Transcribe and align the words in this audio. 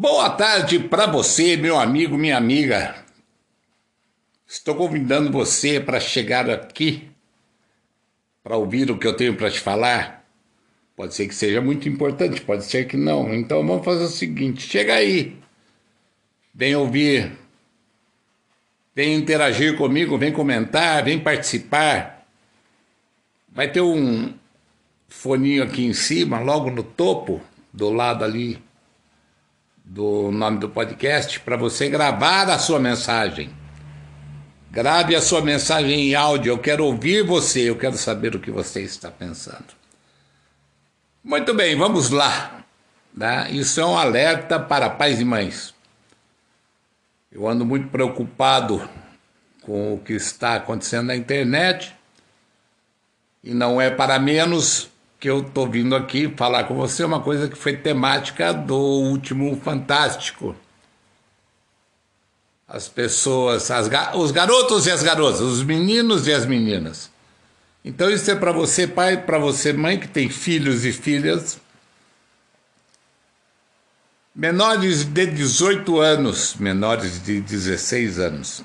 Boa 0.00 0.30
tarde 0.30 0.78
para 0.78 1.06
você, 1.06 1.56
meu 1.56 1.76
amigo, 1.76 2.16
minha 2.16 2.36
amiga. 2.36 3.04
Estou 4.46 4.76
convidando 4.76 5.32
você 5.32 5.80
para 5.80 5.98
chegar 5.98 6.48
aqui 6.48 7.10
para 8.44 8.56
ouvir 8.56 8.92
o 8.92 8.96
que 8.96 9.08
eu 9.08 9.16
tenho 9.16 9.34
para 9.34 9.50
te 9.50 9.58
falar. 9.58 10.24
Pode 10.94 11.16
ser 11.16 11.26
que 11.26 11.34
seja 11.34 11.60
muito 11.60 11.88
importante, 11.88 12.40
pode 12.40 12.64
ser 12.64 12.86
que 12.86 12.96
não. 12.96 13.34
Então 13.34 13.66
vamos 13.66 13.84
fazer 13.84 14.04
o 14.04 14.08
seguinte: 14.08 14.68
chega 14.68 14.94
aí, 14.94 15.36
vem 16.54 16.76
ouvir, 16.76 17.32
vem 18.94 19.16
interagir 19.16 19.76
comigo, 19.76 20.16
vem 20.16 20.32
comentar, 20.32 21.02
vem 21.02 21.18
participar. 21.18 22.24
Vai 23.48 23.68
ter 23.68 23.80
um 23.80 24.32
foninho 25.08 25.64
aqui 25.64 25.84
em 25.84 25.92
cima, 25.92 26.38
logo 26.38 26.70
no 26.70 26.84
topo, 26.84 27.40
do 27.72 27.90
lado 27.90 28.24
ali 28.24 28.67
do 29.88 30.30
nome 30.30 30.58
do 30.58 30.68
podcast 30.68 31.40
para 31.40 31.56
você 31.56 31.88
gravar 31.88 32.50
a 32.50 32.58
sua 32.58 32.78
mensagem. 32.78 33.50
Grave 34.70 35.16
a 35.16 35.20
sua 35.22 35.40
mensagem 35.40 36.10
em 36.10 36.14
áudio. 36.14 36.52
Eu 36.52 36.58
quero 36.58 36.84
ouvir 36.84 37.24
você, 37.24 37.70
eu 37.70 37.76
quero 37.76 37.96
saber 37.96 38.36
o 38.36 38.38
que 38.38 38.50
você 38.50 38.82
está 38.82 39.10
pensando. 39.10 39.64
Muito 41.24 41.54
bem, 41.54 41.74
vamos 41.74 42.10
lá. 42.10 42.62
Né? 43.14 43.50
Isso 43.50 43.80
é 43.80 43.86
um 43.86 43.96
alerta 43.96 44.60
para 44.60 44.90
pais 44.90 45.20
e 45.20 45.24
mães. 45.24 45.74
Eu 47.32 47.48
ando 47.48 47.64
muito 47.64 47.88
preocupado 47.88 48.86
com 49.62 49.94
o 49.94 49.98
que 49.98 50.12
está 50.12 50.56
acontecendo 50.56 51.06
na 51.06 51.16
internet 51.16 51.94
e 53.42 53.54
não 53.54 53.80
é 53.80 53.90
para 53.90 54.18
menos 54.18 54.90
que 55.18 55.28
eu 55.28 55.40
estou 55.40 55.68
vindo 55.68 55.96
aqui 55.96 56.32
falar 56.36 56.64
com 56.64 56.74
você 56.74 57.04
uma 57.04 57.20
coisa 57.20 57.48
que 57.48 57.56
foi 57.56 57.76
temática 57.76 58.52
do 58.52 58.76
último 58.76 59.56
Fantástico. 59.56 60.54
As 62.66 62.88
pessoas, 62.88 63.70
as, 63.70 63.88
os 64.14 64.30
garotos 64.30 64.86
e 64.86 64.90
as 64.90 65.02
garotas, 65.02 65.40
os 65.40 65.62
meninos 65.62 66.26
e 66.26 66.32
as 66.32 66.46
meninas. 66.46 67.10
Então 67.84 68.10
isso 68.10 68.30
é 68.30 68.34
para 68.34 68.52
você 68.52 68.86
pai, 68.86 69.24
para 69.24 69.38
você 69.38 69.72
mãe 69.72 69.98
que 69.98 70.08
tem 70.08 70.28
filhos 70.28 70.84
e 70.84 70.92
filhas 70.92 71.58
menores 74.34 75.04
de 75.04 75.26
18 75.26 75.98
anos, 75.98 76.54
menores 76.54 77.22
de 77.22 77.40
16 77.40 78.18
anos 78.18 78.64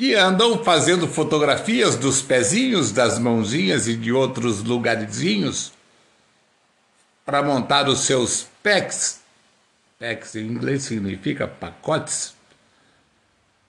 que 0.00 0.14
andam 0.14 0.64
fazendo 0.64 1.06
fotografias 1.06 1.94
dos 1.94 2.22
pezinhos, 2.22 2.90
das 2.90 3.18
mãozinhas 3.18 3.86
e 3.86 3.94
de 3.94 4.10
outros 4.10 4.62
lugarzinhos 4.62 5.74
para 7.22 7.42
montar 7.42 7.86
os 7.86 8.00
seus 8.00 8.46
packs. 8.62 9.20
Packs 9.98 10.36
em 10.36 10.46
inglês 10.46 10.84
significa 10.84 11.46
pacotes. 11.46 12.32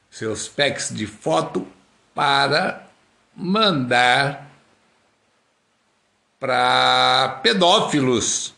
Seus 0.10 0.48
packs 0.48 0.88
de 0.96 1.06
foto 1.06 1.68
para 2.16 2.88
mandar 3.36 4.50
para 6.40 7.42
pedófilos 7.44 8.54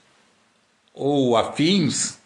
ou 0.93 1.35
afins 1.35 2.19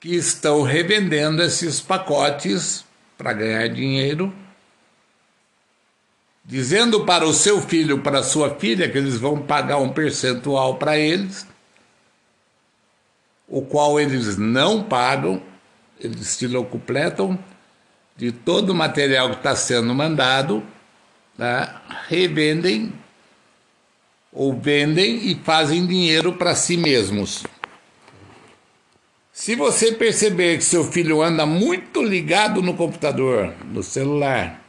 que 0.00 0.14
estão 0.14 0.62
revendendo 0.62 1.42
esses 1.42 1.82
pacotes 1.82 2.85
para 3.16 3.32
ganhar 3.32 3.68
dinheiro, 3.68 4.32
dizendo 6.44 7.04
para 7.04 7.26
o 7.26 7.32
seu 7.32 7.60
filho, 7.60 8.00
para 8.00 8.20
a 8.20 8.22
sua 8.22 8.54
filha, 8.54 8.88
que 8.88 8.96
eles 8.96 9.18
vão 9.18 9.40
pagar 9.40 9.78
um 9.78 9.88
percentual 9.88 10.76
para 10.76 10.98
eles, 10.98 11.46
o 13.48 13.62
qual 13.62 13.98
eles 13.98 14.36
não 14.36 14.82
pagam, 14.82 15.42
eles 15.98 16.26
se 16.28 16.46
locupletam 16.46 17.38
de 18.16 18.32
todo 18.32 18.70
o 18.70 18.74
material 18.74 19.30
que 19.30 19.36
está 19.36 19.54
sendo 19.54 19.94
mandado, 19.94 20.62
tá? 21.36 21.82
revendem 22.08 22.92
ou 24.32 24.52
vendem 24.58 25.30
e 25.30 25.34
fazem 25.42 25.86
dinheiro 25.86 26.34
para 26.34 26.54
si 26.54 26.76
mesmos. 26.76 27.44
Se 29.38 29.54
você 29.54 29.92
perceber 29.92 30.56
que 30.56 30.64
seu 30.64 30.82
filho 30.82 31.20
anda 31.20 31.44
muito 31.44 32.02
ligado 32.02 32.62
no 32.62 32.72
computador, 32.72 33.54
no 33.66 33.82
celular, 33.82 34.62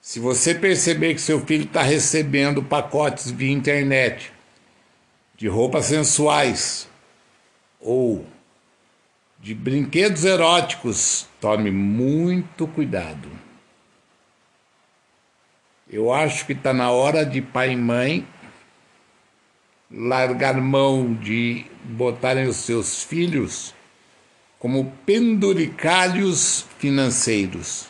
se 0.00 0.18
você 0.18 0.54
perceber 0.54 1.12
que 1.12 1.20
seu 1.20 1.38
filho 1.44 1.64
está 1.64 1.82
recebendo 1.82 2.62
pacotes 2.62 3.30
via 3.30 3.52
internet 3.52 4.32
de 5.36 5.48
roupas 5.48 5.84
sensuais 5.84 6.88
ou 7.78 8.26
de 9.38 9.54
brinquedos 9.54 10.24
eróticos, 10.24 11.26
tome 11.38 11.70
muito 11.70 12.66
cuidado. 12.66 13.28
Eu 15.90 16.10
acho 16.10 16.46
que 16.46 16.54
está 16.54 16.72
na 16.72 16.90
hora 16.90 17.26
de 17.26 17.42
pai 17.42 17.72
e 17.72 17.76
mãe 17.76 18.26
largar 19.92 20.60
mão 20.60 21.12
de 21.12 21.66
botarem 21.84 22.46
os 22.46 22.56
seus 22.56 23.02
filhos 23.02 23.74
como 24.58 24.92
penduricalhos 25.04 26.64
financeiros. 26.78 27.86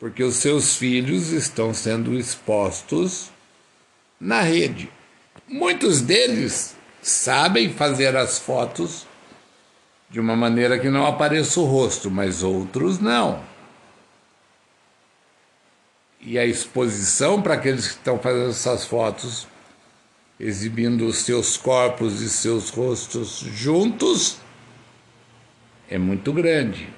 Porque 0.00 0.24
os 0.24 0.36
seus 0.36 0.76
filhos 0.76 1.28
estão 1.28 1.72
sendo 1.72 2.18
expostos 2.18 3.30
na 4.18 4.40
rede. 4.40 4.90
Muitos 5.46 6.00
deles 6.00 6.74
sabem 7.02 7.72
fazer 7.72 8.16
as 8.16 8.38
fotos 8.38 9.06
de 10.08 10.18
uma 10.18 10.34
maneira 10.34 10.78
que 10.78 10.88
não 10.88 11.06
apareça 11.06 11.60
o 11.60 11.64
rosto, 11.64 12.10
mas 12.10 12.42
outros 12.42 12.98
não. 12.98 13.44
E 16.20 16.38
a 16.38 16.46
exposição 16.46 17.42
para 17.42 17.54
aqueles 17.54 17.88
que 17.88 17.94
estão 17.94 18.18
fazendo 18.18 18.50
essas 18.50 18.84
fotos 18.86 19.46
exibindo 20.42 21.06
os 21.06 21.18
seus 21.18 21.56
corpos 21.56 22.20
e 22.20 22.28
seus 22.28 22.68
rostos 22.68 23.38
juntos, 23.38 24.38
é 25.88 25.96
muito 25.96 26.32
grande. 26.32 26.88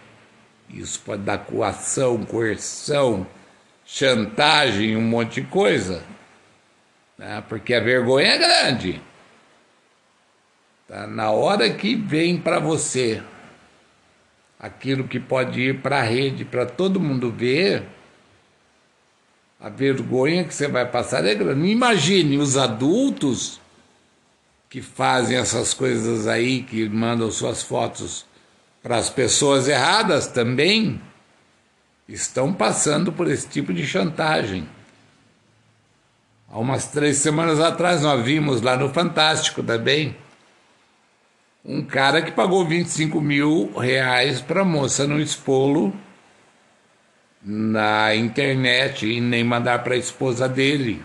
Isso 0.70 0.98
pode 1.04 1.22
dar 1.22 1.38
coação, 1.38 2.24
coerção, 2.24 3.26
chantagem, 3.84 4.96
um 4.96 5.02
monte 5.02 5.42
de 5.42 5.46
coisa. 5.46 6.02
Né? 7.18 7.44
Porque 7.46 7.74
a 7.74 7.80
vergonha 7.80 8.28
é 8.28 8.38
grande. 8.38 9.02
Tá? 10.88 11.06
Na 11.06 11.30
hora 11.30 11.68
que 11.68 11.94
vem 11.94 12.38
para 12.38 12.58
você 12.58 13.22
aquilo 14.58 15.06
que 15.06 15.20
pode 15.20 15.60
ir 15.60 15.82
para 15.82 15.98
a 15.98 16.02
rede, 16.02 16.46
para 16.46 16.64
todo 16.64 16.98
mundo 16.98 17.30
ver, 17.30 17.82
a 19.64 19.70
vergonha 19.70 20.44
que 20.44 20.54
você 20.54 20.68
vai 20.68 20.84
passar 20.84 21.24
é 21.24 21.34
grande. 21.34 21.70
Imagine 21.70 22.36
os 22.36 22.58
adultos 22.58 23.58
que 24.68 24.82
fazem 24.82 25.38
essas 25.38 25.72
coisas 25.72 26.26
aí, 26.26 26.62
que 26.62 26.86
mandam 26.86 27.30
suas 27.30 27.62
fotos 27.62 28.26
para 28.82 28.98
as 28.98 29.08
pessoas 29.08 29.66
erradas 29.66 30.26
também, 30.26 31.00
estão 32.06 32.52
passando 32.52 33.10
por 33.10 33.26
esse 33.26 33.48
tipo 33.48 33.72
de 33.72 33.86
chantagem. 33.86 34.68
Há 36.50 36.58
umas 36.58 36.88
três 36.88 37.16
semanas 37.16 37.58
atrás 37.58 38.02
nós 38.02 38.22
vimos 38.22 38.60
lá 38.60 38.76
no 38.76 38.90
Fantástico 38.90 39.62
também 39.62 40.14
um 41.64 41.82
cara 41.82 42.20
que 42.20 42.30
pagou 42.30 42.66
25 42.66 43.18
mil 43.18 43.72
reais 43.78 44.42
para 44.42 44.60
a 44.60 44.64
moça 44.66 45.06
no 45.06 45.18
expô 45.18 45.90
na 47.44 48.14
internet 48.14 49.06
e 49.06 49.20
nem 49.20 49.44
mandar 49.44 49.84
para 49.84 49.94
a 49.94 49.98
esposa 49.98 50.48
dele 50.48 51.02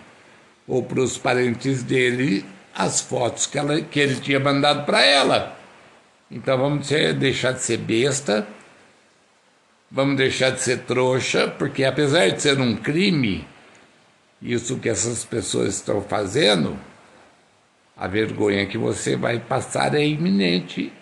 ou 0.68 0.82
para 0.84 1.02
os 1.02 1.18
parentes 1.18 1.84
dele 1.84 2.46
as 2.74 3.02
fotos 3.02 3.46
que, 3.46 3.58
ela, 3.58 3.82
que 3.82 4.00
ele 4.00 4.16
tinha 4.16 4.40
mandado 4.40 4.86
para 4.86 5.04
ela. 5.04 5.58
Então 6.32 6.58
vamos 6.58 6.88
ser, 6.88 7.14
deixar 7.14 7.54
de 7.54 7.62
ser 7.62 7.78
besta, 7.78 8.48
vamos 9.92 10.16
deixar 10.16 10.52
de 10.52 10.62
ser 10.62 10.80
trouxa, 10.84 11.48
porque 11.48 11.84
apesar 11.84 12.30
de 12.30 12.42
ser 12.42 12.60
um 12.60 12.76
crime, 12.78 13.46
isso 14.42 14.78
que 14.78 14.88
essas 14.88 15.26
pessoas 15.26 15.76
estão 15.76 16.02
fazendo, 16.02 16.80
a 17.98 18.08
vergonha 18.08 18.66
que 18.66 18.78
você 18.78 19.18
vai 19.18 19.40
passar 19.40 19.94
é 19.96 20.06
iminente 20.06 20.94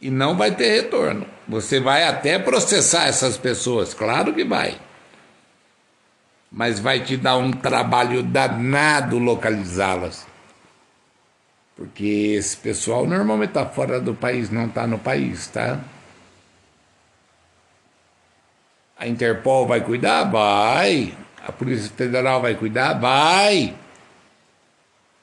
e 0.00 0.10
não 0.10 0.36
vai 0.36 0.54
ter 0.54 0.70
retorno. 0.70 1.26
Você 1.46 1.80
vai 1.80 2.04
até 2.04 2.38
processar 2.38 3.06
essas 3.06 3.36
pessoas, 3.36 3.94
claro 3.94 4.32
que 4.32 4.44
vai. 4.44 4.78
Mas 6.50 6.78
vai 6.78 7.00
te 7.00 7.16
dar 7.16 7.36
um 7.36 7.50
trabalho 7.50 8.22
danado 8.22 9.18
localizá-las. 9.18 10.26
Porque 11.76 12.34
esse 12.36 12.56
pessoal 12.56 13.06
normalmente 13.06 13.50
está 13.50 13.66
fora 13.66 14.00
do 14.00 14.14
país, 14.14 14.50
não 14.50 14.66
está 14.66 14.86
no 14.86 14.98
país, 14.98 15.46
tá? 15.48 15.78
A 18.98 19.06
Interpol 19.06 19.66
vai 19.66 19.80
cuidar? 19.80 20.24
Vai. 20.24 21.16
A 21.46 21.52
Polícia 21.52 21.90
Federal 21.96 22.42
vai 22.42 22.54
cuidar? 22.56 22.94
Vai. 22.94 23.74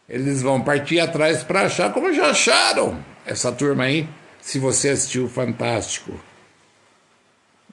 eles 0.08 0.42
vão 0.42 0.62
partir 0.62 1.00
atrás 1.00 1.44
para 1.44 1.64
achar, 1.64 1.92
como 1.92 2.14
já 2.14 2.30
acharam 2.30 3.04
essa 3.26 3.52
turma 3.52 3.84
aí. 3.84 4.08
Se 4.46 4.60
você 4.60 4.90
assistiu 4.90 5.28
Fantástico 5.28 6.14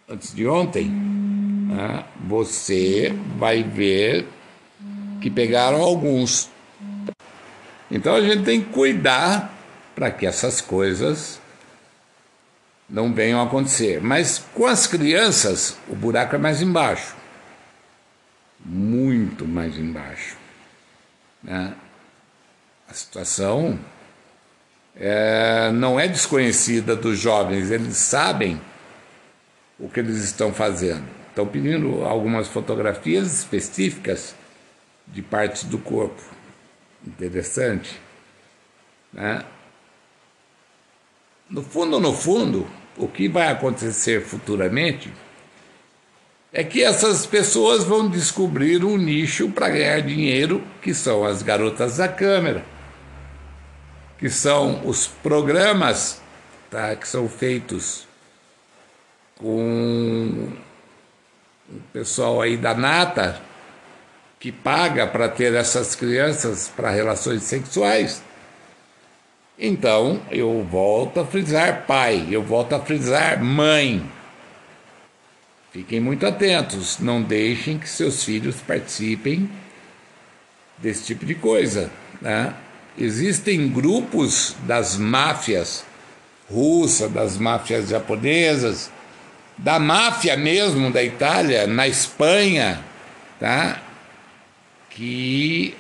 antes 0.08 0.34
de 0.34 0.46
ontem, 0.46 0.88
né, 0.88 2.04
você 2.24 3.12
vai 3.36 3.62
ver 3.62 4.26
que 5.20 5.30
pegaram 5.30 5.82
alguns. 5.82 6.48
Então 7.90 8.14
a 8.14 8.22
gente 8.22 8.44
tem 8.44 8.62
que 8.62 8.70
cuidar 8.70 9.54
para 9.94 10.10
que 10.10 10.26
essas 10.26 10.62
coisas 10.62 11.38
não 12.88 13.12
venham 13.12 13.40
a 13.40 13.44
acontecer. 13.44 14.00
Mas 14.00 14.42
com 14.54 14.64
as 14.64 14.86
crianças, 14.86 15.76
o 15.88 15.94
buraco 15.94 16.34
é 16.34 16.38
mais 16.38 16.62
embaixo 16.62 17.14
muito 18.64 19.46
mais 19.46 19.76
embaixo. 19.76 20.36
Né? 21.42 21.74
A 22.88 22.94
situação 22.94 23.78
é, 24.96 25.70
não 25.72 25.98
é 25.98 26.06
desconhecida 26.06 26.94
dos 26.94 27.18
jovens, 27.18 27.70
eles 27.70 27.96
sabem 27.96 28.60
o 29.78 29.88
que 29.88 30.00
eles 30.00 30.22
estão 30.22 30.52
fazendo. 30.52 31.04
Estão 31.28 31.46
pedindo 31.46 32.04
algumas 32.04 32.48
fotografias 32.48 33.32
específicas 33.32 34.34
de 35.06 35.22
partes 35.22 35.64
do 35.64 35.78
corpo. 35.78 36.22
Interessante. 37.06 37.98
Né? 39.12 39.44
No 41.48 41.62
fundo, 41.62 41.98
no 41.98 42.12
fundo, 42.12 42.66
o 42.96 43.08
que 43.08 43.28
vai 43.28 43.48
acontecer 43.48 44.22
futuramente 44.22 45.12
é 46.52 46.62
que 46.62 46.82
essas 46.82 47.24
pessoas 47.24 47.82
vão 47.82 48.08
descobrir 48.08 48.84
um 48.84 48.98
nicho 48.98 49.48
para 49.48 49.70
ganhar 49.70 50.00
dinheiro, 50.02 50.62
que 50.82 50.92
são 50.92 51.24
as 51.24 51.42
garotas 51.42 51.96
da 51.96 52.08
câmera, 52.08 52.62
que 54.22 54.30
são 54.30 54.86
os 54.86 55.08
programas 55.08 56.22
tá, 56.70 56.94
que 56.94 57.08
são 57.08 57.28
feitos 57.28 58.06
com 59.34 60.48
o 61.68 61.80
pessoal 61.92 62.40
aí 62.40 62.56
da 62.56 62.72
Nata, 62.72 63.42
que 64.38 64.52
paga 64.52 65.08
para 65.08 65.28
ter 65.28 65.52
essas 65.54 65.96
crianças 65.96 66.68
para 66.68 66.88
relações 66.90 67.42
sexuais. 67.42 68.22
Então, 69.58 70.22
eu 70.30 70.62
volto 70.70 71.18
a 71.18 71.26
frisar 71.26 71.84
pai, 71.84 72.28
eu 72.30 72.44
volto 72.44 72.76
a 72.76 72.80
frisar 72.80 73.42
mãe. 73.42 74.08
Fiquem 75.72 75.98
muito 75.98 76.24
atentos, 76.24 77.00
não 77.00 77.20
deixem 77.20 77.76
que 77.76 77.88
seus 77.88 78.22
filhos 78.22 78.60
participem 78.60 79.50
desse 80.78 81.06
tipo 81.06 81.26
de 81.26 81.34
coisa. 81.34 81.90
Né? 82.20 82.54
Existem 82.98 83.68
grupos 83.68 84.54
das 84.66 84.96
máfias 84.96 85.84
russas, 86.50 87.10
das 87.10 87.38
máfias 87.38 87.88
japonesas, 87.88 88.90
da 89.56 89.78
máfia 89.78 90.36
mesmo 90.36 90.90
da 90.90 91.02
Itália, 91.02 91.66
na 91.66 91.88
Espanha, 91.88 92.82
tá? 93.40 93.80
que 94.90 95.74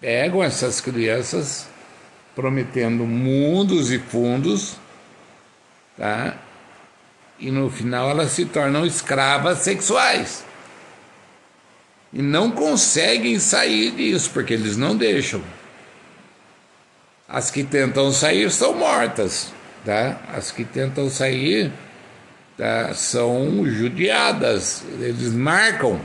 pegam 0.00 0.42
essas 0.42 0.80
crianças 0.80 1.68
prometendo 2.34 3.06
mundos 3.06 3.90
e 3.90 3.98
fundos, 3.98 4.76
tá? 5.96 6.36
e 7.38 7.50
no 7.50 7.70
final 7.70 8.10
elas 8.10 8.32
se 8.32 8.44
tornam 8.44 8.84
escravas 8.84 9.58
sexuais. 9.58 10.44
E 12.12 12.22
não 12.22 12.50
conseguem 12.50 13.38
sair 13.38 13.90
disso, 13.90 14.30
porque 14.32 14.54
eles 14.54 14.76
não 14.76 14.96
deixam. 14.96 15.42
As 17.28 17.50
que 17.50 17.64
tentam 17.64 18.12
sair 18.12 18.50
são 18.50 18.74
mortas, 18.74 19.52
tá? 19.84 20.20
As 20.32 20.50
que 20.50 20.64
tentam 20.64 21.10
sair 21.10 21.72
tá? 22.56 22.94
são 22.94 23.64
judiadas, 23.66 24.84
eles 25.00 25.32
marcam, 25.32 26.00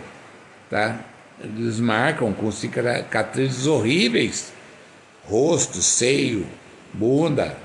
tá? 0.69 0.99
Eles 1.39 1.79
marcam 1.79 2.33
com 2.33 2.51
cicatrizes 2.51 3.67
horríveis, 3.67 4.51
rosto, 5.23 5.81
seio, 5.81 6.47
bunda, 6.93 7.57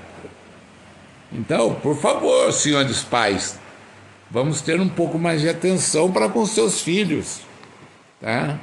então, 1.31 1.73
por 1.75 1.97
favor, 1.97 2.51
senhores 2.53 3.03
pais, 3.03 3.59
vamos 4.31 4.61
ter 4.61 4.79
um 4.79 4.87
pouco 4.87 5.19
mais 5.19 5.41
de 5.41 5.49
atenção 5.49 6.11
para 6.11 6.29
com 6.29 6.45
seus 6.45 6.81
filhos, 6.81 7.41
tá? 8.21 8.57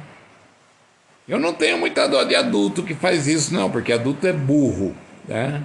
Eu 1.27 1.39
não 1.39 1.53
tenho 1.53 1.77
muita 1.77 2.07
dó 2.07 2.23
de 2.23 2.35
adulto 2.35 2.83
que 2.83 2.93
faz 2.93 3.27
isso, 3.27 3.53
não, 3.53 3.69
porque 3.69 3.91
adulto 3.91 4.27
é 4.27 4.33
burro, 4.33 4.95
né? 5.27 5.63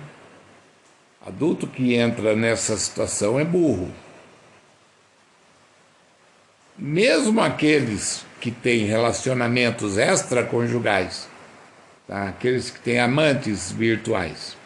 Adulto 1.25 1.67
que 1.67 1.95
entra 1.95 2.35
nessa 2.35 2.77
situação 2.77 3.39
é 3.39 3.45
burro. 3.45 3.93
Mesmo 6.79 7.43
aqueles 7.43 8.25
que 8.41 8.51
têm 8.51 8.87
relacionamentos 8.87 9.99
extraconjugais, 9.99 11.29
tá? 12.09 12.29
aqueles 12.29 12.71
que 12.71 12.81
têm 12.81 12.99
amantes 12.99 13.71
virtuais, 13.71 14.57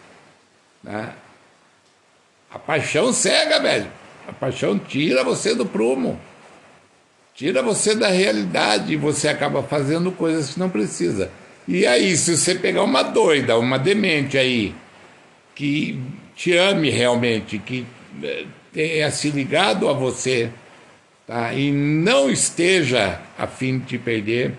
tá? 0.85 1.13
A 2.53 2.59
paixão 2.59 3.13
cega, 3.13 3.59
velho. 3.59 3.91
A 4.29 4.33
paixão 4.33 4.79
tira 4.79 5.25
você 5.25 5.57
do 5.57 5.67
prumo. 5.67 6.21
Tira 7.35 7.63
você 7.63 7.95
da 7.95 8.09
realidade 8.09 8.93
e 8.93 8.97
você 8.97 9.29
acaba 9.29 9.63
fazendo 9.63 10.13
coisas 10.13 10.55
que 10.55 10.61
não 10.61 10.71
precisa. 10.71 11.31
E 11.67 11.87
aí, 11.87 12.17
se 12.17 12.37
você 12.37 12.55
pegar 12.55 12.85
uma 12.85 13.03
doida, 13.03 13.59
uma 13.59 13.79
demente 13.79 14.39
aí, 14.39 14.75
que 15.55 16.01
te 16.37 16.57
ame 16.57 16.91
realmente, 16.91 17.59
que 17.59 17.87
eh, 18.23 18.45
tenha 18.73 19.11
se 19.11 19.31
ligado 19.31 19.89
a 19.89 19.93
você, 19.93 20.51
tá? 21.27 21.53
e 21.53 21.73
não 21.73 22.31
esteja 22.31 23.21
a 23.39 23.47
fim 23.47 23.79
de 23.79 23.87
te 23.87 23.99
perder, 23.99 24.53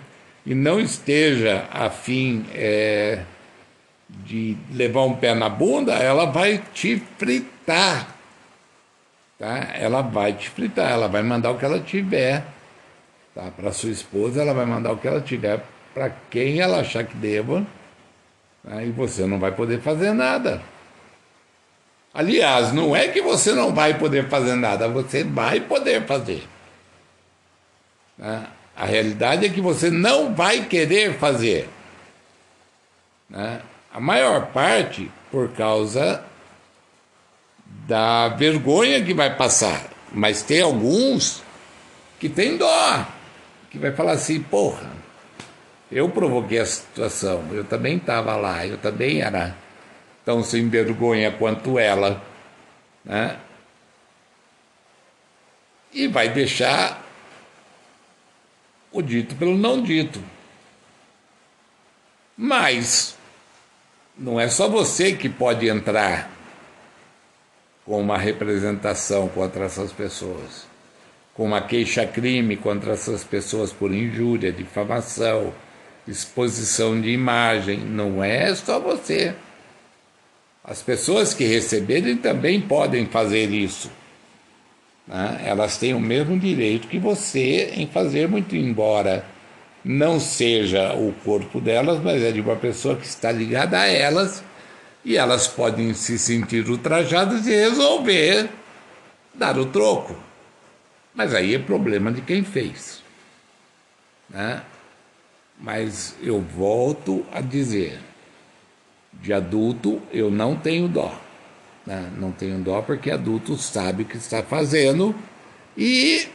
e 0.45 0.53
não 0.53 0.79
esteja 0.79 1.65
a 1.71 1.89
fim 1.89 2.45
é, 2.53 3.19
de 4.09 4.55
levar 4.71 5.03
um 5.03 5.15
pé 5.15 5.33
na 5.33 5.49
bunda, 5.49 5.93
ela 5.93 6.25
vai 6.25 6.61
te 6.73 7.01
fritar. 7.17 8.15
Tá? 9.39 9.69
Ela 9.73 10.01
vai 10.01 10.33
te 10.33 10.49
fritar, 10.49 10.91
ela 10.91 11.07
vai 11.07 11.23
mandar 11.23 11.51
o 11.51 11.57
que 11.57 11.65
ela 11.65 11.79
tiver. 11.79 12.54
Tá? 13.35 13.51
Para 13.55 13.73
sua 13.73 13.91
esposa, 13.91 14.41
ela 14.41 14.53
vai 14.53 14.65
mandar 14.65 14.93
o 14.93 14.97
que 14.97 15.07
ela 15.07 15.19
tiver 15.19 15.61
para 15.93 16.09
quem 16.31 16.61
ela 16.61 16.79
achar 16.79 17.03
que 17.03 17.15
deva. 17.15 17.67
Tá? 18.63 18.81
E 18.81 18.89
você 18.91 19.25
não 19.25 19.37
vai 19.37 19.51
poder 19.51 19.81
fazer 19.81 20.13
nada. 20.13 20.61
Aliás, 22.13 22.71
não 22.71 22.95
é 22.95 23.09
que 23.09 23.21
você 23.21 23.51
não 23.51 23.73
vai 23.73 23.99
poder 23.99 24.29
fazer 24.29 24.55
nada, 24.55 24.87
você 24.87 25.21
vai 25.25 25.59
poder 25.59 26.05
fazer. 26.05 26.47
Tá? 28.17 28.49
A 28.75 28.85
realidade 28.85 29.45
é 29.45 29.49
que 29.49 29.59
você 29.59 29.89
não 29.89 30.33
vai 30.33 30.65
querer 30.65 31.15
fazer. 31.15 31.67
Né? 33.29 33.61
A 33.93 33.99
maior 33.99 34.47
parte 34.47 35.11
por 35.29 35.49
causa 35.49 36.23
da 37.85 38.29
vergonha 38.29 39.03
que 39.03 39.13
vai 39.13 39.35
passar. 39.35 39.81
Mas 40.11 40.41
tem 40.41 40.61
alguns 40.61 41.43
que 42.19 42.29
tem 42.29 42.57
dó, 42.57 43.05
que 43.75 43.79
vai 43.79 43.91
falar 43.91 44.13
assim, 44.13 44.41
porra, 44.41 44.89
eu 45.91 46.09
provoquei 46.09 46.59
a 46.59 46.65
situação, 46.65 47.43
eu 47.51 47.65
também 47.65 47.97
estava 47.97 48.33
lá, 48.37 48.65
eu 48.65 48.77
também 48.77 49.21
era 49.21 49.53
tão 50.23 50.41
sem 50.41 50.69
vergonha 50.69 51.29
quanto 51.33 51.77
ela, 51.77 52.23
né? 53.03 53.37
E 55.91 56.07
vai 56.07 56.29
deixar 56.29 57.03
o 58.93 59.01
dito 59.01 59.35
pelo 59.35 59.57
não 59.57 59.81
dito. 59.81 60.23
Mas 62.37 63.17
não 64.17 64.39
é 64.39 64.47
só 64.47 64.69
você 64.69 65.13
que 65.13 65.27
pode 65.27 65.67
entrar 65.67 66.31
com 67.85 67.99
uma 67.99 68.17
representação 68.17 69.27
contra 69.27 69.65
essas 69.65 69.91
pessoas, 69.91 70.65
com 71.35 71.43
uma 71.43 71.61
queixa-crime 71.61 72.55
contra 72.55 72.93
essas 72.93 73.23
pessoas 73.23 73.71
por 73.71 73.93
injúria, 73.93 74.51
difamação, 74.51 75.53
exposição 76.07 76.99
de 76.99 77.09
imagem. 77.09 77.79
Não 77.79 78.23
é 78.23 78.55
só 78.55 78.79
você. 78.79 79.35
As 80.63 80.81
pessoas 80.81 81.33
que 81.33 81.43
receberem 81.43 82.17
também 82.17 82.59
podem 82.59 83.05
fazer 83.05 83.51
isso. 83.51 83.91
Né? 85.05 85.43
Elas 85.45 85.77
têm 85.77 85.93
o 85.93 85.99
mesmo 85.99 86.39
direito 86.39 86.87
que 86.87 86.97
você 86.97 87.73
em 87.75 87.85
fazer, 87.85 88.27
muito 88.27 88.55
embora 88.55 89.25
não 89.83 90.19
seja 90.19 90.95
o 90.95 91.13
corpo 91.23 91.61
delas, 91.61 92.01
mas 92.01 92.23
é 92.23 92.31
de 92.31 92.41
uma 92.41 92.55
pessoa 92.55 92.95
que 92.95 93.05
está 93.05 93.31
ligada 93.31 93.79
a 93.79 93.85
elas 93.85 94.43
e 95.03 95.15
elas 95.15 95.47
podem 95.47 95.93
se 95.93 96.17
sentir 96.17 96.67
ultrajadas 96.67 97.45
e 97.45 97.51
resolver 97.51 98.49
dar 99.35 99.59
o 99.59 99.65
troco. 99.67 100.24
Mas 101.15 101.33
aí 101.33 101.55
é 101.55 101.59
problema 101.59 102.11
de 102.11 102.21
quem 102.21 102.43
fez. 102.43 103.01
Né? 104.29 104.61
Mas 105.59 106.15
eu 106.21 106.41
volto 106.41 107.25
a 107.31 107.39
dizer: 107.39 107.99
De 109.13 109.31
adulto, 109.31 110.01
eu 110.11 110.29
não 110.29 110.55
tenho 110.55 110.87
dó. 110.87 111.17
Né? 111.85 112.11
Não 112.17 112.31
tenho 112.31 112.57
dó 112.59 112.81
porque 112.81 113.09
adulto 113.09 113.57
sabe 113.57 114.03
o 114.03 114.05
que 114.05 114.17
está 114.17 114.43
fazendo 114.43 115.15
e 115.77 116.27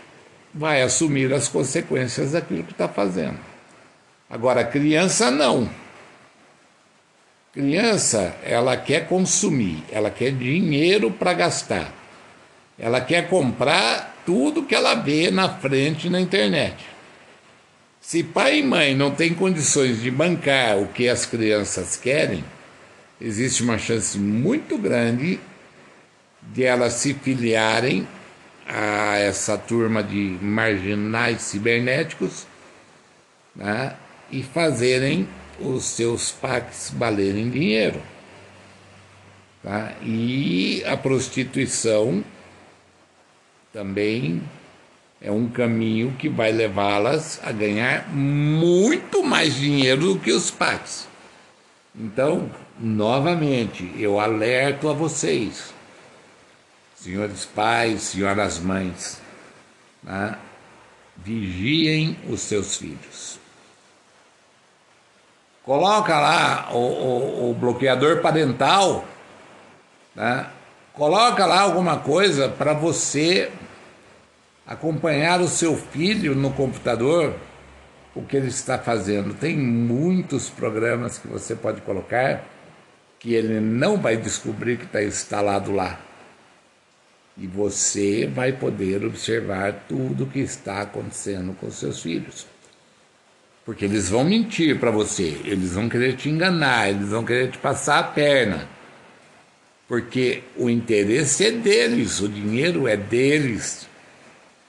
vai 0.54 0.82
assumir 0.82 1.32
as 1.32 1.48
consequências 1.48 2.32
daquilo 2.32 2.64
que 2.64 2.72
está 2.72 2.88
fazendo. 2.88 3.38
Agora, 4.28 4.64
criança 4.64 5.30
não. 5.30 5.68
Criança, 7.52 8.36
ela 8.44 8.76
quer 8.76 9.08
consumir, 9.08 9.82
ela 9.90 10.08
quer 10.08 10.30
dinheiro 10.30 11.10
para 11.10 11.32
gastar. 11.32 11.92
Ela 12.78 13.00
quer 13.00 13.28
comprar 13.28 14.09
tudo 14.24 14.64
que 14.64 14.74
ela 14.74 14.94
vê 14.94 15.30
na 15.30 15.48
frente 15.48 16.08
na 16.08 16.20
internet. 16.20 16.76
Se 18.00 18.22
pai 18.22 18.58
e 18.58 18.62
mãe 18.62 18.94
não 18.94 19.10
têm 19.10 19.34
condições 19.34 20.00
de 20.00 20.10
bancar 20.10 20.78
o 20.78 20.88
que 20.88 21.08
as 21.08 21.26
crianças 21.26 21.96
querem, 21.96 22.44
existe 23.20 23.62
uma 23.62 23.78
chance 23.78 24.18
muito 24.18 24.78
grande 24.78 25.38
de 26.42 26.64
elas 26.64 26.94
se 26.94 27.14
filiarem 27.14 28.08
a 28.66 29.18
essa 29.18 29.58
turma 29.58 30.02
de 30.02 30.38
marginais 30.40 31.42
cibernéticos 31.42 32.46
né, 33.54 33.94
e 34.30 34.42
fazerem 34.42 35.28
os 35.58 35.84
seus 35.84 36.30
packs 36.32 36.92
valerem 36.96 37.50
dinheiro. 37.50 38.00
Tá? 39.62 39.92
E 40.02 40.82
a 40.86 40.96
prostituição 40.96 42.24
também 43.72 44.42
é 45.20 45.30
um 45.30 45.48
caminho 45.48 46.14
que 46.18 46.28
vai 46.28 46.50
levá-las 46.52 47.40
a 47.44 47.52
ganhar 47.52 48.08
muito 48.08 49.22
mais 49.22 49.54
dinheiro 49.54 50.14
do 50.14 50.18
que 50.18 50.32
os 50.32 50.50
packs. 50.50 51.06
Então, 51.94 52.50
novamente, 52.78 53.92
eu 53.98 54.18
alerto 54.18 54.88
a 54.88 54.92
vocês 54.92 55.74
senhores 57.00 57.46
pais, 57.46 58.02
senhoras 58.02 58.58
mães, 58.58 59.20
né? 60.02 60.36
vigiem 61.16 62.16
os 62.28 62.40
seus 62.40 62.76
filhos. 62.76 63.38
Coloca 65.64 66.18
lá 66.18 66.70
o, 66.72 66.78
o, 66.78 67.50
o 67.50 67.54
bloqueador 67.54 68.20
parental, 68.20 69.04
né? 70.14 70.46
Coloca 71.00 71.46
lá 71.46 71.62
alguma 71.62 71.96
coisa 71.96 72.46
para 72.46 72.74
você 72.74 73.50
acompanhar 74.66 75.40
o 75.40 75.48
seu 75.48 75.74
filho 75.74 76.34
no 76.34 76.52
computador, 76.52 77.36
o 78.14 78.20
que 78.22 78.36
ele 78.36 78.48
está 78.48 78.76
fazendo. 78.76 79.32
Tem 79.32 79.56
muitos 79.56 80.50
programas 80.50 81.16
que 81.16 81.26
você 81.26 81.56
pode 81.56 81.80
colocar 81.80 82.44
que 83.18 83.32
ele 83.32 83.60
não 83.60 83.96
vai 83.96 84.18
descobrir 84.18 84.76
que 84.76 84.84
está 84.84 85.02
instalado 85.02 85.72
lá. 85.72 85.98
E 87.34 87.46
você 87.46 88.26
vai 88.26 88.52
poder 88.52 89.02
observar 89.02 89.86
tudo 89.88 90.24
o 90.24 90.26
que 90.26 90.40
está 90.40 90.82
acontecendo 90.82 91.56
com 91.58 91.70
seus 91.70 92.02
filhos. 92.02 92.46
Porque 93.64 93.86
eles 93.86 94.10
vão 94.10 94.22
mentir 94.22 94.78
para 94.78 94.90
você, 94.90 95.40
eles 95.46 95.72
vão 95.72 95.88
querer 95.88 96.14
te 96.16 96.28
enganar, 96.28 96.90
eles 96.90 97.08
vão 97.08 97.24
querer 97.24 97.52
te 97.52 97.56
passar 97.56 98.00
a 98.00 98.02
perna. 98.02 98.79
Porque 99.90 100.44
o 100.56 100.70
interesse 100.70 101.46
é 101.46 101.50
deles, 101.50 102.20
o 102.20 102.28
dinheiro 102.28 102.86
é 102.86 102.96
deles. 102.96 103.88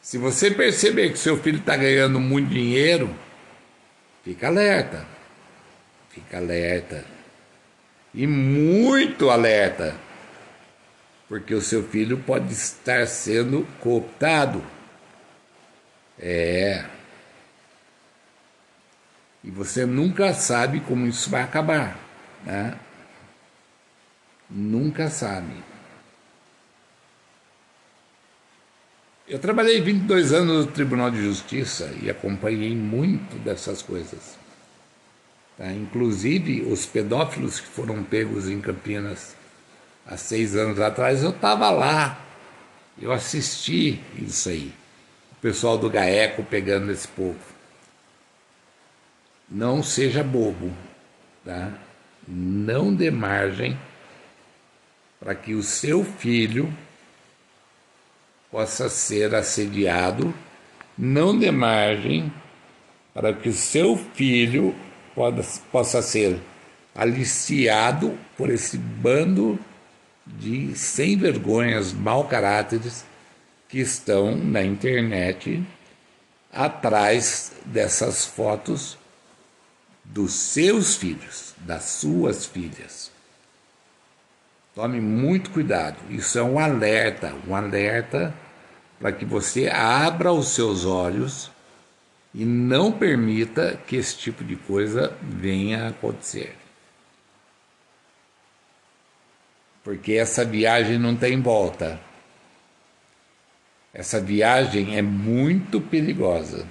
Se 0.02 0.18
você 0.18 0.50
perceber 0.50 1.12
que 1.12 1.20
seu 1.20 1.38
filho 1.38 1.60
está 1.60 1.78
ganhando 1.78 2.20
muito 2.20 2.50
dinheiro, 2.50 3.16
fica 4.26 4.48
alerta. 4.48 5.06
Fica 6.10 6.38
alerta. 6.38 7.06
E 8.16 8.26
muito 8.26 9.30
alerta 9.30 9.96
porque 11.30 11.54
o 11.54 11.62
seu 11.62 11.84
filho 11.84 12.18
pode 12.18 12.52
estar 12.52 13.06
sendo 13.06 13.68
cooptado. 13.80 14.66
É. 16.20 16.84
E 19.44 19.52
você 19.52 19.86
nunca 19.86 20.34
sabe 20.34 20.80
como 20.80 21.06
isso 21.06 21.30
vai 21.30 21.44
acabar, 21.44 21.96
né? 22.44 22.76
Nunca 24.52 25.10
sabe. 25.10 25.54
Eu 29.26 29.40
trabalhei 29.40 29.80
22 29.80 30.34
anos 30.34 30.66
no 30.66 30.72
Tribunal 30.74 31.10
de 31.10 31.24
Justiça 31.24 31.90
e 32.02 32.10
acompanhei 32.10 32.76
muito 32.76 33.38
dessas 33.38 33.82
coisas. 33.82 34.38
Tá? 35.58 35.72
Inclusive 35.72 36.64
os 36.64 36.86
pedófilos 36.86 37.62
que 37.62 37.68
foram 37.68 38.04
pegos 38.04 38.50
em 38.50 38.60
Campinas 38.60 39.38
há 40.06 40.18
seis 40.18 40.54
anos 40.54 40.82
atrás, 40.82 41.24
eu 41.24 41.30
estava 41.30 41.70
lá. 41.70 42.20
Eu 43.02 43.14
assisti 43.14 44.02
isso 44.18 44.50
aí. 44.50 44.74
O 45.32 45.36
pessoal 45.36 45.78
do 45.78 45.90
GAECO 45.90 46.44
pegando 46.44 46.92
esse 46.92 47.08
povo. 47.08 47.40
Não 49.50 49.82
seja 49.82 50.22
bobo, 50.22 50.74
tá? 51.46 51.72
Não 52.28 52.94
dê 52.94 53.10
margem 53.10 53.80
para 55.22 55.36
que 55.36 55.54
o 55.54 55.62
seu 55.62 56.04
filho 56.04 56.74
possa 58.50 58.90
ser 58.90 59.36
assediado, 59.36 60.34
não 60.98 61.38
dê 61.38 61.52
margem 61.52 62.34
para 63.14 63.32
que 63.32 63.50
o 63.50 63.54
seu 63.54 63.96
filho 63.96 64.76
possa 65.72 66.02
ser 66.02 66.40
aliciado 66.96 68.18
por 68.36 68.50
esse 68.50 68.80
bando 68.80 69.60
de 70.26 70.76
sem 70.76 71.16
vergonhas, 71.16 71.94
mau 71.94 72.28
caráteres 72.28 73.06
que 73.70 73.80
estão 73.80 74.36
na 74.36 74.64
internet 74.64 75.64
atrás 76.52 77.54
dessas 77.66 78.26
fotos 78.26 78.98
dos 80.04 80.34
seus 80.34 80.96
filhos, 80.96 81.54
das 81.60 81.84
suas 81.84 82.46
filhas. 82.46 83.11
Tome 84.82 85.00
muito 85.00 85.52
cuidado. 85.52 85.98
Isso 86.10 86.40
é 86.40 86.42
um 86.42 86.58
alerta, 86.58 87.36
um 87.48 87.56
alerta 87.56 88.34
para 89.00 89.12
que 89.12 89.26
você 89.26 89.70
abra 89.70 90.34
os 90.34 90.48
seus 90.50 90.86
olhos 90.86 91.52
e 92.34 92.46
não 92.46 92.92
permita 92.92 93.78
que 93.86 93.96
esse 93.96 94.18
tipo 94.18 94.44
de 94.44 94.56
coisa 94.56 95.16
venha 95.22 95.86
a 95.86 95.90
acontecer. 95.90 96.56
porque 99.84 100.14
essa 100.14 100.46
viagem 100.46 100.98
não 100.98 101.16
tem 101.16 101.42
volta. 101.42 102.00
Essa 103.94 104.20
viagem 104.22 104.96
é 104.96 105.02
muito 105.02 105.82
perigosa. 105.82 106.68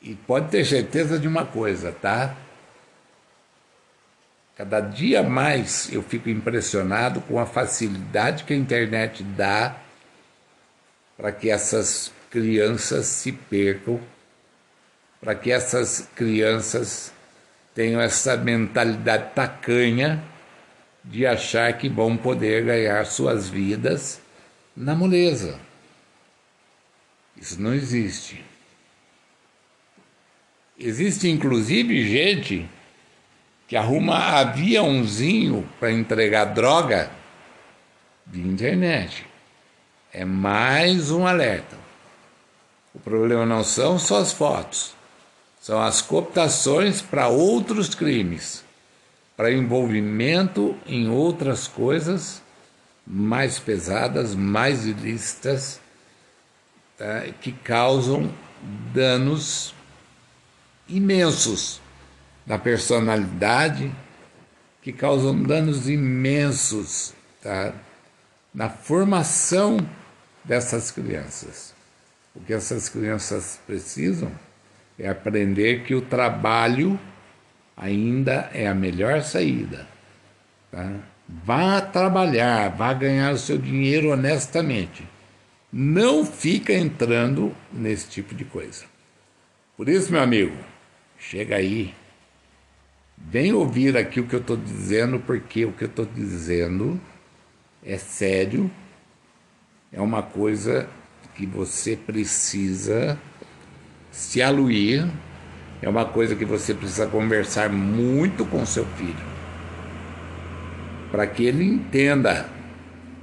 E 0.00 0.14
pode 0.14 0.50
ter 0.50 0.64
certeza 0.64 1.18
de 1.18 1.26
uma 1.26 1.44
coisa, 1.44 1.92
tá? 1.92 2.36
Cada 4.60 4.80
dia 4.80 5.22
mais 5.22 5.90
eu 5.90 6.02
fico 6.02 6.28
impressionado 6.28 7.22
com 7.22 7.38
a 7.38 7.46
facilidade 7.46 8.44
que 8.44 8.52
a 8.52 8.56
internet 8.56 9.22
dá 9.22 9.74
para 11.16 11.32
que 11.32 11.48
essas 11.48 12.12
crianças 12.28 13.06
se 13.06 13.32
percam, 13.32 13.98
para 15.18 15.34
que 15.34 15.50
essas 15.50 16.06
crianças 16.14 17.10
tenham 17.74 18.02
essa 18.02 18.36
mentalidade 18.36 19.32
tacanha 19.34 20.22
de 21.02 21.26
achar 21.26 21.72
que 21.78 21.88
vão 21.88 22.14
poder 22.14 22.62
ganhar 22.62 23.06
suas 23.06 23.48
vidas 23.48 24.20
na 24.76 24.94
moleza. 24.94 25.58
Isso 27.34 27.58
não 27.58 27.72
existe. 27.72 28.44
Existe 30.78 31.30
inclusive 31.30 32.06
gente 32.06 32.68
que 33.70 33.76
arruma 33.76 34.16
aviãozinho 34.40 35.64
para 35.78 35.92
entregar 35.92 36.46
droga 36.46 37.08
de 38.26 38.40
internet. 38.40 39.24
É 40.12 40.24
mais 40.24 41.12
um 41.12 41.24
alerta. 41.24 41.78
O 42.92 42.98
problema 42.98 43.46
não 43.46 43.62
são 43.62 43.96
só 43.96 44.18
as 44.18 44.32
fotos 44.32 44.98
são 45.60 45.80
as 45.80 46.02
cooptações 46.02 47.00
para 47.00 47.28
outros 47.28 47.94
crimes, 47.94 48.64
para 49.36 49.52
envolvimento 49.52 50.74
em 50.86 51.08
outras 51.08 51.68
coisas 51.68 52.42
mais 53.06 53.60
pesadas, 53.60 54.34
mais 54.34 54.86
ilícitas, 54.86 55.80
tá? 56.98 57.26
que 57.40 57.52
causam 57.52 58.34
danos 58.92 59.72
imensos 60.88 61.80
na 62.46 62.58
personalidade, 62.58 63.92
que 64.82 64.92
causam 64.92 65.42
danos 65.42 65.88
imensos 65.88 67.14
tá? 67.42 67.72
na 68.54 68.68
formação 68.68 69.78
dessas 70.44 70.90
crianças. 70.90 71.74
O 72.34 72.40
que 72.40 72.52
essas 72.52 72.88
crianças 72.88 73.60
precisam 73.66 74.30
é 74.98 75.08
aprender 75.08 75.84
que 75.84 75.94
o 75.94 76.02
trabalho 76.02 76.98
ainda 77.76 78.50
é 78.52 78.66
a 78.66 78.74
melhor 78.74 79.22
saída. 79.22 79.86
Tá? 80.70 80.92
Vá 81.28 81.80
trabalhar, 81.80 82.68
vá 82.70 82.92
ganhar 82.92 83.32
o 83.32 83.38
seu 83.38 83.56
dinheiro 83.56 84.10
honestamente. 84.10 85.06
Não 85.72 86.24
fica 86.24 86.72
entrando 86.72 87.54
nesse 87.72 88.08
tipo 88.08 88.34
de 88.34 88.44
coisa. 88.44 88.84
Por 89.76 89.88
isso, 89.88 90.12
meu 90.12 90.20
amigo, 90.20 90.56
chega 91.18 91.56
aí. 91.56 91.94
Vem 93.20 93.52
ouvir 93.52 93.96
aqui 93.96 94.20
o 94.20 94.26
que 94.26 94.34
eu 94.34 94.40
estou 94.40 94.56
dizendo, 94.56 95.20
porque 95.20 95.64
o 95.64 95.72
que 95.72 95.84
eu 95.84 95.88
estou 95.88 96.06
dizendo 96.06 97.00
é 97.84 97.96
sério, 97.96 98.70
é 99.92 100.00
uma 100.00 100.22
coisa 100.22 100.88
que 101.34 101.46
você 101.46 101.96
precisa 101.96 103.18
se 104.10 104.42
aluir, 104.42 105.06
é 105.80 105.88
uma 105.88 106.04
coisa 106.04 106.34
que 106.34 106.44
você 106.44 106.74
precisa 106.74 107.06
conversar 107.06 107.70
muito 107.70 108.44
com 108.44 108.66
seu 108.66 108.84
filho 108.84 109.30
para 111.10 111.26
que 111.26 111.44
ele 111.44 111.64
entenda 111.64 112.46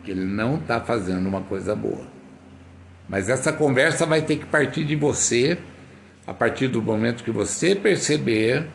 que 0.03 0.11
ele 0.11 0.25
não 0.25 0.55
está 0.57 0.79
fazendo 0.79 1.27
uma 1.27 1.41
coisa 1.41 1.75
boa. 1.75 2.05
Mas 3.07 3.29
essa 3.29 3.53
conversa 3.53 4.05
vai 4.05 4.21
ter 4.21 4.37
que 4.37 4.45
partir 4.45 4.83
de 4.83 4.95
você, 4.95 5.57
a 6.25 6.33
partir 6.33 6.67
do 6.67 6.81
momento 6.81 7.23
que 7.23 7.31
você 7.31 7.73
perceber 7.75 8.67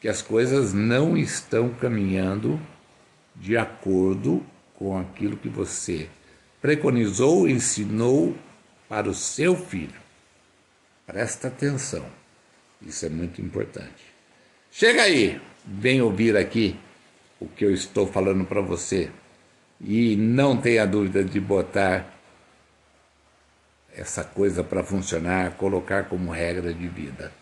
que 0.00 0.08
as 0.08 0.22
coisas 0.22 0.72
não 0.72 1.16
estão 1.16 1.70
caminhando 1.70 2.60
de 3.34 3.56
acordo 3.56 4.44
com 4.74 4.98
aquilo 4.98 5.36
que 5.36 5.48
você 5.48 6.08
preconizou, 6.60 7.48
ensinou 7.48 8.36
para 8.88 9.08
o 9.08 9.14
seu 9.14 9.56
filho. 9.56 10.00
Presta 11.06 11.48
atenção, 11.48 12.04
isso 12.82 13.06
é 13.06 13.08
muito 13.08 13.40
importante. 13.40 14.04
Chega 14.70 15.02
aí, 15.02 15.40
vem 15.64 16.02
ouvir 16.02 16.36
aqui 16.36 16.78
o 17.40 17.46
que 17.46 17.64
eu 17.64 17.72
estou 17.72 18.06
falando 18.06 18.44
para 18.44 18.60
você. 18.60 19.10
E 19.80 20.16
não 20.16 20.56
tenha 20.56 20.86
dúvida 20.86 21.22
de 21.22 21.38
botar 21.38 22.12
essa 23.94 24.24
coisa 24.24 24.64
para 24.64 24.82
funcionar, 24.82 25.56
colocar 25.56 26.04
como 26.04 26.30
regra 26.30 26.72
de 26.72 26.88
vida. 26.88 27.32